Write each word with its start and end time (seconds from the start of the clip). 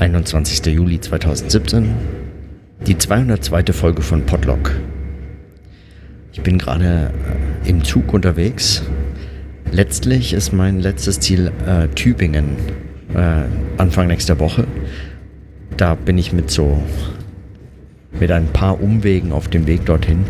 21. 0.00 0.64
Juli 0.64 0.98
2017, 0.98 1.90
die 2.86 2.96
202. 2.96 3.74
Folge 3.74 4.00
von 4.00 4.24
Podlock. 4.24 4.74
Ich 6.32 6.40
bin 6.40 6.56
gerade 6.56 7.10
äh, 7.64 7.68
im 7.68 7.84
Zug 7.84 8.14
unterwegs. 8.14 8.82
Letztlich 9.70 10.32
ist 10.32 10.54
mein 10.54 10.80
letztes 10.80 11.20
Ziel 11.20 11.52
äh, 11.66 11.88
Tübingen, 11.88 12.56
äh, 13.14 13.42
Anfang 13.76 14.06
nächster 14.06 14.38
Woche. 14.38 14.66
Da 15.76 15.96
bin 15.96 16.16
ich 16.16 16.32
mit 16.32 16.50
so, 16.50 16.82
mit 18.18 18.32
ein 18.32 18.46
paar 18.46 18.80
Umwegen 18.80 19.32
auf 19.32 19.48
dem 19.48 19.66
Weg 19.66 19.84
dorthin. 19.84 20.24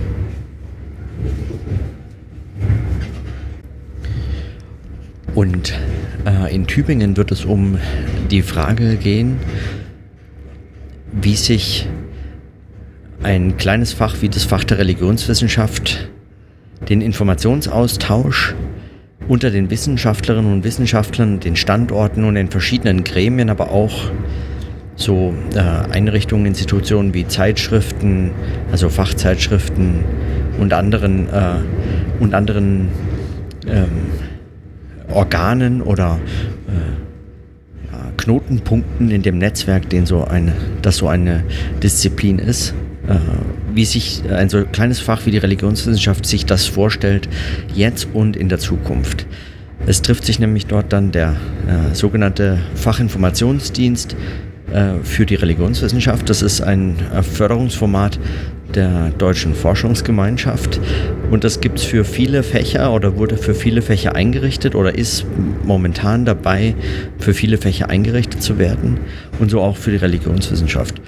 Und 5.37 5.73
in 6.50 6.66
Tübingen 6.66 7.16
wird 7.16 7.32
es 7.32 7.45
um 7.45 7.79
die 8.30 8.43
Frage 8.43 8.96
gehen, 8.96 9.39
wie 11.12 11.36
sich 11.36 11.89
ein 13.22 13.57
kleines 13.57 13.93
Fach 13.93 14.17
wie 14.21 14.29
das 14.29 14.45
Fach 14.45 14.64
der 14.64 14.79
Religionswissenschaft 14.79 16.09
den 16.89 17.00
Informationsaustausch 17.00 18.54
unter 19.29 19.50
den 19.50 19.71
Wissenschaftlerinnen 19.71 20.53
und 20.53 20.64
Wissenschaftlern, 20.64 21.40
den 21.40 21.57
Standorten 21.57 22.25
und 22.25 22.34
den 22.34 22.48
verschiedenen 22.48 23.04
Gremien, 23.04 23.50
aber 23.50 23.71
auch 23.71 24.11
so 24.96 25.34
äh, 25.54 25.59
Einrichtungen, 25.59 26.46
Institutionen 26.46 27.14
wie 27.14 27.26
Zeitschriften, 27.26 28.32
also 28.73 28.89
Fachzeitschriften 28.89 30.04
und 30.59 30.73
anderen 30.73 31.29
äh, 31.29 31.57
und 32.19 32.34
anderen 32.34 32.89
ähm, 33.67 34.09
Organen 35.12 35.83
oder 35.83 36.19
äh, 36.69 37.00
Knotenpunkten 38.17 39.11
in 39.11 39.23
dem 39.23 39.39
Netzwerk, 39.39 39.89
den 39.89 40.06
so 40.06 40.25
eine, 40.25 40.53
das 40.83 40.98
so 40.98 41.09
eine 41.09 41.45
Disziplin 41.83 42.39
ist, 42.39 42.75
äh, 43.09 43.17
wie 43.75 43.84
sich 43.84 44.23
ein 44.31 44.49
so 44.49 44.65
kleines 44.65 45.01
Fach 45.01 45.27
wie 45.27 45.31
die 45.31 45.39
Religionswissenschaft 45.39 46.27
sich 46.27 46.47
das 46.47 46.67
vorstellt, 46.67 47.29
jetzt 47.75 48.09
und 48.12 48.37
in 48.37 48.49
der 48.49 48.59
Zukunft. 48.59 49.27
Es 49.87 50.03
trifft 50.03 50.25
sich 50.25 50.39
nämlich 50.39 50.67
dort 50.67 50.93
dann 50.93 51.11
der 51.11 51.37
äh, 51.67 51.95
sogenannte 51.95 52.59
Fachinformationsdienst 52.75 54.15
äh, 54.73 55.03
für 55.03 55.25
die 55.25 55.37
Religionswissenschaft. 55.37 56.29
Das 56.29 56.43
ist 56.43 56.61
ein 56.61 56.97
äh, 57.15 57.23
Förderungsformat 57.23 58.21
der 58.75 59.11
Deutschen 59.11 59.55
Forschungsgemeinschaft 59.55 60.81
und 61.31 61.45
das 61.45 61.61
gibt 61.61 61.79
es 61.79 61.85
für 61.85 62.05
viele 62.05 62.43
Fächer 62.43 62.93
oder 62.93 63.17
wurde 63.17 63.37
für 63.37 63.55
viele 63.55 63.83
Fächer 63.83 64.15
eingerichtet 64.15 64.75
oder 64.75 64.95
ist 64.95 65.25
momentan 65.65 66.25
dabei, 66.25 66.75
für 67.19 67.35
viele 67.35 67.59
Fächer 67.59 67.89
eingerichtet 67.91 68.43
zu 68.43 68.59
werden 68.59 69.01
und 69.39 69.51
so 69.51 69.61
auch 69.61 69.77
für 69.77 69.91
die 69.91 69.97
Religionswissenschaft. 69.97 71.01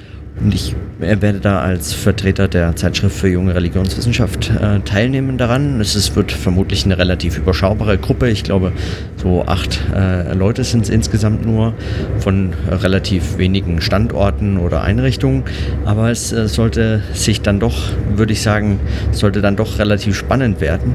Und 0.42 0.54
ich 0.54 0.74
werde 0.98 1.40
da 1.40 1.60
als 1.60 1.92
Vertreter 1.92 2.48
der 2.48 2.74
Zeitschrift 2.76 3.16
für 3.16 3.28
junge 3.28 3.54
Religionswissenschaft 3.54 4.50
äh, 4.50 4.80
teilnehmen 4.80 5.38
daran. 5.38 5.80
Es 5.80 5.94
ist, 5.94 6.16
wird 6.16 6.32
vermutlich 6.32 6.84
eine 6.84 6.98
relativ 6.98 7.38
überschaubare 7.38 7.98
Gruppe. 7.98 8.28
Ich 8.28 8.42
glaube, 8.42 8.72
so 9.16 9.44
acht 9.46 9.80
äh, 9.94 10.34
Leute 10.34 10.64
sind 10.64 10.84
es 10.84 10.90
insgesamt 10.90 11.44
nur 11.46 11.74
von 12.18 12.52
relativ 12.68 13.38
wenigen 13.38 13.80
Standorten 13.80 14.58
oder 14.58 14.82
Einrichtungen. 14.82 15.44
Aber 15.84 16.10
es 16.10 16.32
äh, 16.32 16.48
sollte 16.48 17.02
sich 17.12 17.40
dann 17.40 17.60
doch, 17.60 17.90
würde 18.14 18.32
ich 18.32 18.42
sagen, 18.42 18.80
sollte 19.12 19.42
dann 19.42 19.56
doch 19.56 19.78
relativ 19.78 20.16
spannend 20.16 20.60
werden. 20.60 20.94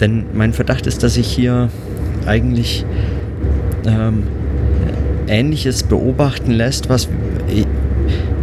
Denn 0.00 0.26
mein 0.32 0.52
Verdacht 0.52 0.86
ist, 0.86 1.02
dass 1.02 1.16
ich 1.16 1.28
hier 1.28 1.70
eigentlich 2.26 2.84
ähm, 3.86 4.24
Ähnliches 5.28 5.84
beobachten 5.84 6.50
lässt, 6.50 6.88
was 6.88 7.08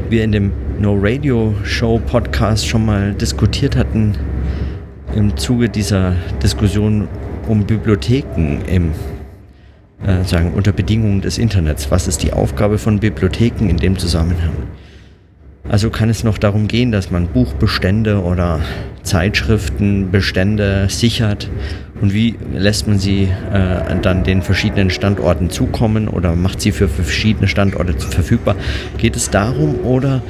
wir 0.10 0.24
in 0.24 0.32
dem 0.32 0.52
No 0.80 0.98
Radio 1.00 1.54
Show 1.64 2.00
Podcast 2.00 2.68
schon 2.68 2.86
mal 2.86 3.14
diskutiert 3.14 3.76
hatten 3.76 4.16
im 5.16 5.36
Zuge 5.36 5.70
dieser 5.70 6.14
Diskussion 6.42 7.08
um 7.48 7.66
Bibliotheken 7.66 8.60
im 8.68 8.92
äh, 10.06 10.24
sagen 10.24 10.54
unter 10.54 10.72
Bedingungen 10.72 11.22
des 11.22 11.38
Internets. 11.38 11.92
Was 11.92 12.08
ist 12.08 12.24
die 12.24 12.32
Aufgabe 12.32 12.78
von 12.78 13.00
Bibliotheken 13.00 13.70
in 13.70 13.78
dem 13.78 13.98
Zusammenhang? 13.98 14.54
Also 15.70 15.90
kann 15.90 16.10
es 16.10 16.24
noch 16.24 16.38
darum 16.38 16.68
gehen, 16.68 16.92
dass 16.92 17.12
man 17.12 17.28
Buchbestände 17.28 18.22
oder 18.22 18.62
Zeitschriftenbestände 19.04 20.88
sichert 20.90 21.50
und 22.02 22.14
wie 22.14 22.36
lässt 22.54 22.88
man 22.88 23.00
sie 23.00 23.24
äh, 23.24 23.96
dann 24.02 24.24
den 24.24 24.42
verschiedenen 24.42 24.90
Standorten 24.90 25.50
zukommen 25.50 26.08
oder 26.08 26.36
macht 26.36 26.62
sie 26.62 26.72
für 26.72 26.88
verschiedene 26.88 27.48
Standorte 27.48 27.94
verfügbar? 27.94 28.56
Geht 28.98 29.16
es 29.16 29.30
darum 29.30 29.76
oder, 29.84 30.22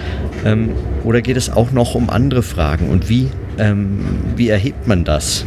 ähm, 0.46 0.70
oder 1.04 1.22
geht 1.22 1.38
es 1.38 1.50
auch 1.50 1.72
noch 1.72 1.96
um 1.96 2.10
andere 2.10 2.42
Fragen 2.42 2.90
und 2.90 3.10
wie, 3.10 3.30
ähm, 3.58 4.00
wie 4.36 4.50
erhebt 4.50 4.88
man 4.88 5.04
das? 5.04 5.46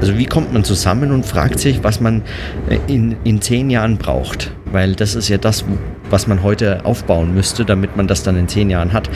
Also 0.00 0.18
wie 0.18 0.26
kommt 0.26 0.52
man 0.52 0.64
zusammen 0.64 1.12
und 1.12 1.26
fragt 1.26 1.60
sich, 1.60 1.84
was 1.84 2.00
man 2.00 2.22
äh, 2.68 2.78
in, 2.92 3.16
in 3.24 3.40
zehn 3.40 3.70
Jahren 3.70 3.98
braucht? 3.98 4.52
Weil 4.66 4.94
das 4.94 5.14
ist 5.14 5.28
ja 5.28 5.38
das, 5.38 5.64
was 6.10 6.26
man 6.26 6.42
heute 6.42 6.84
aufbauen 6.84 7.34
müsste, 7.34 7.64
damit 7.64 7.96
man 7.96 8.06
das 8.06 8.22
dann 8.22 8.36
in 8.36 8.48
zehn 8.48 8.70
Jahren 8.70 8.92
hat. 8.92 9.10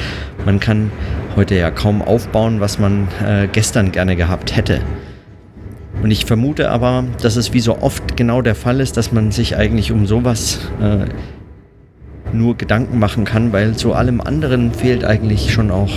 Man 0.45 0.61
kann 0.61 0.91
heute 1.35 1.55
ja 1.55 1.71
kaum 1.71 2.03
aufbauen, 2.03 2.61
was 2.61 2.79
man 2.79 3.09
äh, 3.25 3.49
gestern 3.51 3.93
gerne 3.93 4.17
gehabt 4.17 4.57
hätte. 4.57 4.81
Und 6.07 6.13
ich 6.13 6.25
vermute 6.25 6.71
aber, 6.71 7.03
dass 7.21 7.35
es 7.35 7.53
wie 7.53 7.59
so 7.59 7.81
oft 7.81 8.17
genau 8.17 8.41
der 8.41 8.55
Fall 8.55 8.79
ist, 8.79 8.97
dass 8.97 9.11
man 9.11 9.33
sich 9.33 9.57
eigentlich 9.57 9.91
um 9.91 10.07
sowas 10.07 10.61
äh, 10.81 11.07
nur 12.33 12.57
Gedanken 12.57 13.01
machen 13.01 13.25
kann, 13.25 13.53
weil 13.53 13.75
zu 13.75 13.93
allem 13.93 14.21
anderen 14.21 14.73
fehlt 14.73 15.05
eigentlich 15.05 15.53
schon 15.53 15.73
auch 15.73 15.91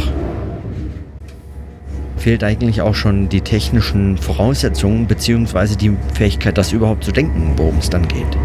fehlt 2.18 2.44
eigentlich 2.44 2.82
auch 2.82 2.96
schon 2.96 3.30
die 3.30 3.42
technischen 3.42 4.18
Voraussetzungen 4.18 5.06
beziehungsweise 5.06 5.78
die 5.78 5.96
Fähigkeit, 6.16 6.58
das 6.58 6.74
überhaupt 6.74 7.04
zu 7.04 7.12
denken, 7.12 7.54
worum 7.56 7.78
es 7.78 7.92
dann 7.92 8.08
geht. 8.08 8.36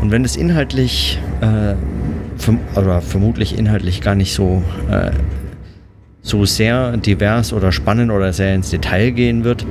Und 0.00 0.12
wenn 0.12 0.24
es 0.24 0.36
inhaltlich, 0.36 1.18
äh, 1.40 1.74
verm 2.36 2.60
oder 2.76 3.00
vermutlich 3.00 3.58
inhaltlich 3.58 4.00
gar 4.00 4.14
nicht 4.14 4.32
so, 4.32 4.62
äh, 4.88 5.10
so 6.24 6.46
sehr 6.46 6.96
divers 6.96 7.52
oder 7.52 7.70
spannend 7.70 8.10
oder 8.10 8.32
sehr 8.32 8.54
ins 8.54 8.70
Detail 8.70 9.10
gehen 9.10 9.44
wird, 9.44 9.66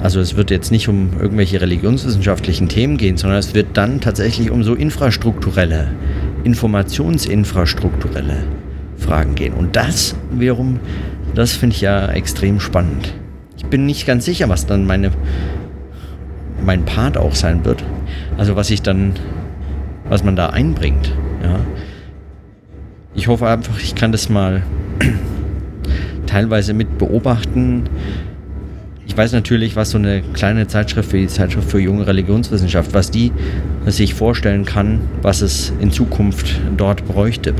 also 0.00 0.20
es 0.20 0.36
wird 0.36 0.50
jetzt 0.50 0.70
nicht 0.70 0.88
um 0.88 1.10
irgendwelche 1.20 1.60
religionswissenschaftlichen 1.60 2.68
Themen 2.68 2.96
gehen, 2.96 3.16
sondern 3.16 3.38
es 3.38 3.54
wird 3.54 3.68
dann 3.74 4.00
tatsächlich 4.00 4.50
um 4.50 4.62
so 4.62 4.74
infrastrukturelle, 4.74 5.88
informationsinfrastrukturelle 6.44 8.36
Fragen 8.96 9.34
gehen. 9.34 9.52
Und 9.52 9.76
das 9.76 10.14
wiederum, 10.30 10.78
das 11.34 11.52
finde 11.52 11.74
ich 11.74 11.80
ja 11.80 12.08
extrem 12.08 12.60
spannend. 12.60 13.12
Ich 13.56 13.66
bin 13.66 13.84
nicht 13.84 14.06
ganz 14.06 14.24
sicher, 14.24 14.48
was 14.48 14.66
dann 14.66 14.86
meine, 14.86 15.10
mein 16.64 16.84
Part 16.84 17.16
auch 17.16 17.34
sein 17.34 17.64
wird. 17.64 17.82
Also 18.38 18.54
was 18.54 18.70
ich 18.70 18.82
dann, 18.82 19.14
was 20.08 20.22
man 20.22 20.36
da 20.36 20.50
einbringt. 20.50 21.12
Ja. 21.42 21.58
Ich 23.14 23.26
hoffe 23.26 23.48
einfach, 23.48 23.80
ich 23.80 23.96
kann 23.96 24.12
das 24.12 24.28
mal 24.28 24.62
teilweise 26.34 26.74
mit 26.74 26.98
beobachten, 26.98 27.84
ich 29.06 29.16
weiß 29.16 29.32
natürlich, 29.34 29.76
was 29.76 29.92
so 29.92 29.98
eine 29.98 30.20
kleine 30.32 30.66
Zeitschrift 30.66 31.12
wie 31.12 31.20
die 31.20 31.28
Zeitschrift 31.28 31.70
für 31.70 31.78
junge 31.78 32.08
Religionswissenschaft, 32.08 32.92
was 32.92 33.12
die 33.12 33.30
sich 33.86 34.14
vorstellen 34.14 34.64
kann, 34.64 35.02
was 35.22 35.42
es 35.42 35.72
in 35.78 35.92
Zukunft 35.92 36.60
dort 36.76 37.06
bräuchte, 37.06 37.54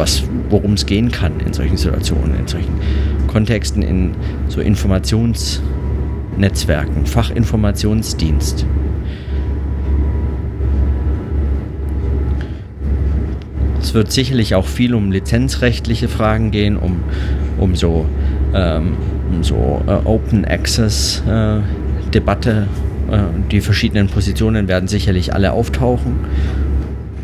worum 0.50 0.72
es 0.72 0.86
gehen 0.86 1.12
kann 1.12 1.38
in 1.38 1.52
solchen 1.52 1.76
Situationen, 1.76 2.36
in 2.36 2.48
solchen 2.48 2.74
Kontexten, 3.28 3.82
in 3.82 4.16
so 4.48 4.60
Informationsnetzwerken, 4.60 7.06
Fachinformationsdienst. 7.06 8.66
Es 13.80 13.94
wird 13.94 14.10
sicherlich 14.10 14.56
auch 14.56 14.66
viel 14.66 14.96
um 14.96 15.12
lizenzrechtliche 15.12 16.08
Fragen 16.08 16.50
gehen, 16.50 16.76
um, 16.76 17.04
um 17.60 17.76
so 17.76 18.06
ähm, 18.54 18.96
so 19.42 19.82
äh, 19.86 20.06
Open 20.06 20.44
Access 20.44 21.22
äh, 21.28 21.60
Debatte. 22.12 22.68
Äh, 23.10 23.18
die 23.50 23.60
verschiedenen 23.60 24.08
Positionen 24.08 24.68
werden 24.68 24.88
sicherlich 24.88 25.34
alle 25.34 25.52
auftauchen. 25.52 26.14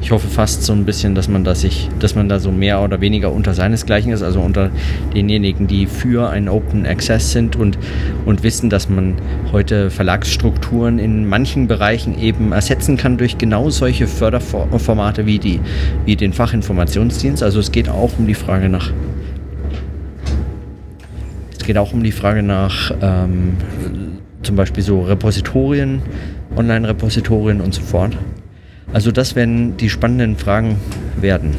Ich 0.03 0.13
hoffe 0.13 0.29
fast 0.29 0.63
so 0.63 0.73
ein 0.73 0.87
bisschen, 0.87 1.15
dass 1.15 1.29
man 1.29 1.45
da 1.45 1.55
sich, 1.55 1.91
dass 1.99 2.15
man 2.15 2.29
da 2.29 2.41
so 2.41 2.51
mehr 2.51 2.81
oder 2.81 3.03
weniger 3.03 3.31
unter 3.33 3.53
seinesgleichen 3.53 4.13
ist, 4.13 4.23
also 4.23 4.41
unter 4.41 4.71
denjenigen, 5.15 5.67
die 5.67 5.85
für 5.87 6.31
ein 6.31 6.49
Open 6.49 6.87
Access 6.87 7.33
sind 7.33 7.55
und, 7.55 7.77
und 8.25 8.43
wissen, 8.43 8.71
dass 8.71 8.89
man 8.89 9.17
heute 9.53 9.91
Verlagsstrukturen 9.91 10.99
in 10.99 11.29
manchen 11.29 11.69
Bereichen 11.69 12.19
eben 12.19 12.53
ersetzen 12.53 12.97
kann 12.97 13.19
durch 13.19 13.37
genau 13.37 13.69
solche 13.69 14.07
Förderformate 14.07 15.27
wie 15.27 15.39
die, 15.39 15.61
wie 16.07 16.17
den 16.17 16.33
Fachinformationsdienst. 16.33 17.43
Also 17.43 17.61
es 17.61 17.71
geht 17.71 17.91
auch 17.91 18.11
um 18.19 18.27
die 18.27 18.35
Frage 18.35 18.71
nach 18.71 18.93
geht 21.65 21.79
auch 21.79 21.93
um 21.93 22.03
die 22.03 22.13
Frage 22.13 22.43
nach 22.43 22.93
ähm, 23.01 23.57
zum 24.43 24.57
Beispiel 24.57 24.83
so 24.83 25.03
Repositorien, 25.03 26.03
Online-Repositorien 26.57 27.61
und 27.61 27.75
so 27.75 27.83
fort. 27.83 28.17
Also 28.93 29.13
das 29.13 29.37
werden 29.37 29.77
die 29.77 29.89
spannenden 29.89 30.37
Fragen 30.37 30.77
werden. 31.21 31.57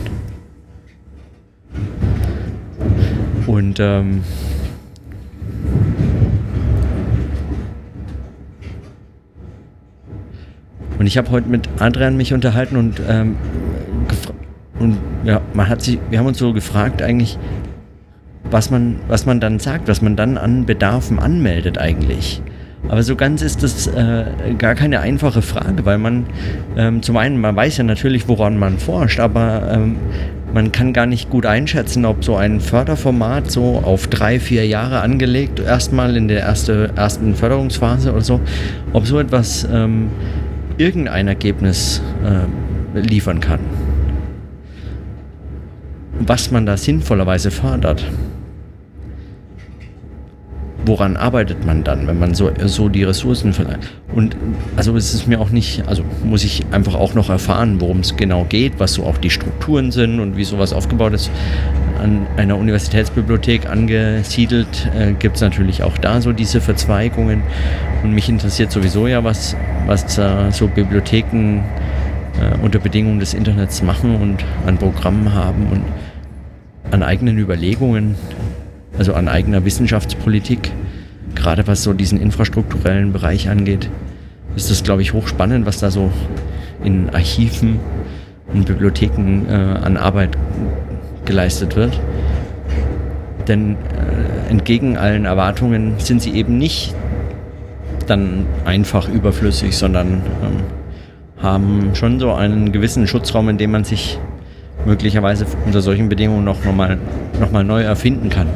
Und 3.48 3.80
ähm, 3.80 4.24
und 11.00 11.08
ich 11.08 11.18
habe 11.18 11.32
heute 11.32 11.50
mit 11.50 11.70
Adrian 11.80 12.18
mich 12.18 12.34
unterhalten 12.34 12.76
und 12.76 13.02
ähm, 13.08 13.36
und 14.80 14.98
ja, 15.24 15.42
man 15.54 15.70
hat 15.70 15.84
sich, 15.84 16.00
wir 16.10 16.18
haben 16.18 16.26
uns 16.26 16.40
so 16.40 16.54
gefragt 16.54 17.02
eigentlich, 17.04 17.38
was 18.52 18.70
man, 18.70 18.98
was 19.08 19.26
man 19.26 19.40
dann 19.40 19.60
sagt, 19.60 19.88
was 19.88 20.02
man 20.02 20.16
dann 20.16 20.38
an 20.38 20.66
Bedarfen 20.66 21.20
anmeldet 21.20 21.78
eigentlich. 21.78 22.42
Aber 22.88 23.04
so 23.04 23.16
ganz 23.16 23.42
ist 23.42 23.64
das 23.64 23.88
äh, 23.88 24.26
gar 24.58 24.76
keine 24.76 25.02
einfache 25.02 25.42
Frage, 25.42 25.86
weil 25.86 25.98
man 25.98 26.26
ähm, 26.76 27.02
zum 27.02 27.16
einen, 27.18 27.40
man 27.40 27.56
weiß 27.56 27.78
ja 27.78 27.84
natürlich, 27.84 28.28
woran 28.28 28.58
man 28.58 28.80
forscht, 28.80 29.20
aber 29.20 29.72
ähm, 29.72 29.98
man 30.54 30.72
kann 30.72 30.92
gar 30.92 31.06
nicht 31.06 31.30
gut 31.30 31.46
einschätzen, 31.46 32.06
ob 32.06 32.24
so 32.26 32.36
ein 32.36 32.60
Förderformat 32.60 33.50
so 33.50 33.82
auf 33.86 34.08
drei, 34.08 34.40
vier 34.40 34.66
Jahre 34.68 35.02
angelegt, 35.02 35.60
erstmal 35.60 36.18
in 36.18 36.28
der 36.28 36.40
erste, 36.40 36.92
ersten 36.96 37.36
Förderungsphase 37.36 38.12
oder 38.12 38.22
so, 38.22 38.42
ob 38.94 39.06
so 39.06 39.20
etwas 39.20 39.66
ähm, 39.72 40.10
irgendein 40.78 41.28
Ergebnis 41.28 42.02
äh, 42.26 43.00
liefern 43.00 43.40
kann. 43.40 43.60
Was 46.20 46.52
man 46.52 46.66
da 46.66 46.78
sinnvollerweise 46.78 47.52
fördert 47.52 48.06
woran 50.92 51.16
arbeitet 51.16 51.66
man 51.66 51.86
dann, 51.86 52.06
wenn 52.06 52.20
man 52.20 52.34
so, 52.34 52.52
so 52.66 52.90
die 52.90 53.06
Ressourcen 53.06 53.54
verleiht? 53.54 53.80
Und 54.14 54.36
also 54.76 54.94
es 54.98 55.26
mir 55.26 55.40
auch 55.40 55.50
nicht, 55.50 55.88
also 55.88 56.04
muss 56.26 56.44
ich 56.44 56.64
einfach 56.72 56.96
auch 56.96 57.14
noch 57.14 57.30
erfahren, 57.30 57.80
worum 57.80 58.02
es 58.02 58.18
genau 58.18 58.44
geht, 58.44 58.74
was 58.78 58.96
so 58.96 59.06
auch 59.06 59.18
die 59.18 59.30
Strukturen 59.30 59.94
sind 59.94 60.20
und 60.20 60.36
wie 60.36 60.44
sowas 60.44 60.74
aufgebaut 60.74 61.14
ist. 61.14 61.32
An 62.04 62.28
einer 62.36 62.58
Universitätsbibliothek 62.58 63.70
angesiedelt 63.70 64.92
äh, 64.94 65.14
gibt 65.14 65.38
es 65.38 65.42
natürlich 65.42 65.82
auch 65.82 65.98
da 65.98 66.20
so 66.20 66.34
diese 66.34 66.60
Verzweigungen. 66.60 67.42
Und 68.04 68.12
mich 68.12 68.28
interessiert 68.28 68.74
sowieso 68.74 69.08
ja, 69.08 69.24
was, 69.24 69.56
was 69.86 70.18
äh, 70.18 70.52
so 70.52 70.68
Bibliotheken 70.68 71.60
äh, 72.42 72.62
unter 72.62 72.80
Bedingungen 72.80 73.22
des 73.22 73.34
Internets 73.34 73.82
machen 73.82 74.18
und 74.18 74.44
an 74.66 74.78
Programmen 74.78 75.34
haben 75.34 75.68
und 75.72 75.84
an 76.92 77.02
eigenen 77.02 77.38
Überlegungen 77.38 78.16
also 78.98 79.14
an 79.14 79.28
eigener 79.28 79.66
Wissenschaftspolitik, 79.66 80.72
gerade 81.36 81.68
was 81.68 81.84
so 81.84 81.94
diesen 81.94 82.20
infrastrukturellen 82.20 83.14
Bereich 83.14 83.50
angeht, 83.50 83.90
ist 84.56 84.70
das, 84.70 84.84
glaube 84.84 85.02
ich, 85.02 85.14
hochspannend, 85.14 85.66
was 85.66 85.80
da 85.80 85.92
so 85.92 86.12
in 86.84 87.10
Archiven 87.10 87.80
und 88.54 88.66
Bibliotheken 88.66 89.46
äh, 89.48 89.54
an 89.54 89.98
Arbeit 89.98 90.38
geleistet 91.26 91.76
wird. 91.76 92.00
Denn 93.48 93.76
äh, 93.76 94.50
entgegen 94.50 94.98
allen 94.98 95.26
Erwartungen 95.26 95.96
sind 96.00 96.22
sie 96.22 96.32
eben 96.34 96.58
nicht 96.58 96.94
dann 98.08 98.46
einfach 98.66 99.08
überflüssig, 99.08 99.78
sondern 99.78 100.22
ähm, 100.44 100.64
haben 101.42 101.96
schon 101.96 102.20
so 102.20 102.34
einen 102.34 102.72
gewissen 102.72 103.08
Schutzraum, 103.08 103.50
in 103.50 103.58
dem 103.58 103.72
man 103.72 103.84
sich 103.84 104.20
möglicherweise 104.86 105.46
unter 105.66 105.82
solchen 105.82 106.10
Bedingungen 106.10 106.44
noch, 106.44 106.64
noch, 106.64 106.74
mal, 106.74 106.98
noch 107.40 107.52
mal 107.52 107.64
neu 107.64 107.82
erfinden 107.82 108.30
kann. 108.30 108.48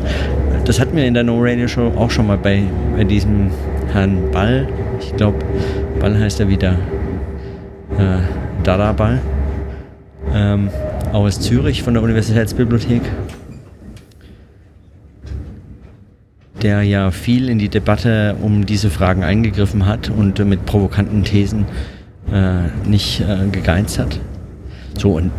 Das 0.65 0.79
hatten 0.79 0.95
wir 0.95 1.05
in 1.05 1.13
der 1.13 1.23
No 1.23 1.37
Radio 1.39 1.67
Show 1.67 1.91
auch 1.95 2.09
schon 2.09 2.27
mal 2.27 2.37
bei, 2.37 2.63
bei 2.95 3.03
diesem 3.03 3.51
Herrn 3.91 4.31
Ball. 4.31 4.67
Ich 4.99 5.15
glaube, 5.15 5.37
Ball 5.99 6.19
heißt 6.19 6.39
er 6.39 6.49
wieder 6.49 6.73
äh, 7.97 8.17
Dada 8.63 8.91
Ball. 8.93 9.19
Ähm, 10.33 10.69
aus 11.13 11.39
Zürich 11.39 11.83
von 11.83 11.93
der 11.93 12.03
Universitätsbibliothek. 12.03 13.01
Der 16.61 16.81
ja 16.81 17.11
viel 17.11 17.47
in 17.47 17.59
die 17.59 17.69
Debatte 17.69 18.35
um 18.41 18.65
diese 18.65 18.89
Fragen 18.89 19.23
eingegriffen 19.23 19.85
hat 19.85 20.09
und 20.09 20.39
mit 20.39 20.65
provokanten 20.65 21.23
Thesen 21.23 21.65
äh, 22.33 22.87
nicht 22.87 23.21
äh, 23.21 23.47
gegeizt 23.51 23.99
hat. 23.99 24.19
So, 24.97 25.17
und 25.17 25.31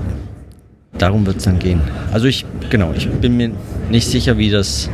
darum 0.98 1.26
wird 1.26 1.38
es 1.38 1.44
dann 1.44 1.58
gehen. 1.58 1.80
Also 2.12 2.26
ich, 2.26 2.44
genau, 2.70 2.92
ich 2.96 3.08
bin 3.08 3.36
mir 3.36 3.50
nicht 3.90 4.06
sicher, 4.08 4.38
wie 4.38 4.50
das, 4.50 4.90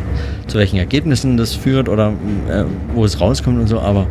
zu 0.47 0.59
welchen 0.59 0.77
Ergebnissen 0.79 1.37
das 1.37 1.55
führt 1.55 1.89
oder 1.89 2.13
äh, 2.49 2.65
wo 2.95 3.05
es 3.05 3.21
rauskommt 3.21 3.59
und 3.59 3.67
so, 3.67 3.81
aber 3.81 4.07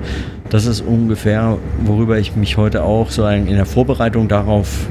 das 0.50 0.66
ist 0.66 0.82
ungefähr, 0.82 1.58
worüber 1.86 2.18
ich 2.18 2.36
mich 2.36 2.58
heute 2.58 2.84
auch 2.84 3.10
so 3.10 3.26
in 3.28 3.46
der 3.48 3.66
Vorbereitung 3.66 4.28
darauf, 4.28 4.88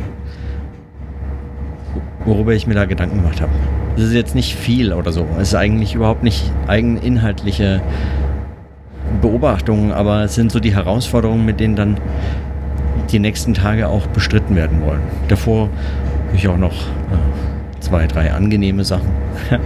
worüber 2.24 2.54
ich 2.54 2.66
mir 2.66 2.74
da 2.74 2.86
Gedanken 2.86 3.18
gemacht 3.18 3.40
habe. 3.40 3.52
Das 3.96 4.04
ist 4.04 4.14
jetzt 4.14 4.34
nicht 4.34 4.54
viel 4.54 4.92
oder 4.92 5.12
so. 5.12 5.26
Es 5.36 5.48
ist 5.48 5.54
eigentlich 5.54 5.94
überhaupt 5.94 6.22
nicht 6.22 6.50
eigeninhaltliche 6.66 7.82
Beobachtungen, 9.20 9.92
aber 9.92 10.24
es 10.24 10.34
sind 10.34 10.50
so 10.52 10.60
die 10.60 10.74
Herausforderungen, 10.74 11.44
mit 11.44 11.60
denen 11.60 11.76
dann 11.76 11.98
die 13.10 13.18
nächsten 13.18 13.54
Tage 13.54 13.88
auch 13.88 14.06
bestritten 14.06 14.56
werden 14.56 14.80
wollen. 14.82 15.02
Davor 15.28 15.68
ich 16.34 16.48
auch 16.48 16.56
noch 16.56 16.72
äh, 16.72 17.80
zwei, 17.80 18.06
drei 18.06 18.32
angenehme 18.32 18.84
Sachen. 18.84 19.08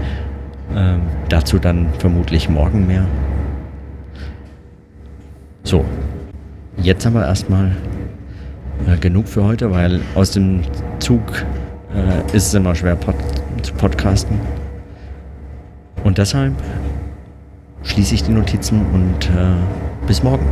ähm, 0.75 1.02
dazu 1.28 1.58
dann 1.58 1.88
vermutlich 1.99 2.49
morgen 2.49 2.87
mehr. 2.87 3.06
So, 5.62 5.84
jetzt 6.76 7.06
aber 7.06 7.26
erstmal 7.26 7.72
äh, 8.87 8.96
genug 8.99 9.28
für 9.28 9.44
heute, 9.44 9.70
weil 9.70 10.00
aus 10.14 10.32
dem 10.32 10.62
Zug 10.99 11.22
äh, 11.94 12.37
ist 12.37 12.49
es 12.49 12.55
immer 12.55 12.75
schwer 12.75 12.96
pod 12.96 13.14
zu 13.62 13.72
podcasten. 13.75 14.38
Und 16.02 16.19
deshalb 16.19 16.52
schließe 17.82 18.14
ich 18.14 18.22
die 18.25 18.32
Notizen 18.32 18.84
und 18.93 19.26
äh, 19.31 20.06
bis 20.06 20.22
morgen. 20.22 20.44